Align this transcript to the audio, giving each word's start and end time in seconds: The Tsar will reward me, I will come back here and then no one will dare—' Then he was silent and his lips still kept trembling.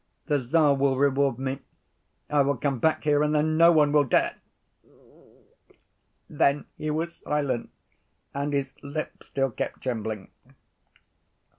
The 0.25 0.39
Tsar 0.39 0.73
will 0.73 0.97
reward 0.97 1.37
me, 1.37 1.59
I 2.27 2.41
will 2.41 2.57
come 2.57 2.79
back 2.79 3.03
here 3.03 3.21
and 3.21 3.35
then 3.35 3.55
no 3.55 3.71
one 3.71 3.91
will 3.91 4.03
dare—' 4.05 4.41
Then 6.27 6.65
he 6.75 6.89
was 6.89 7.17
silent 7.19 7.69
and 8.33 8.51
his 8.51 8.73
lips 8.81 9.27
still 9.27 9.51
kept 9.51 9.83
trembling. 9.83 10.31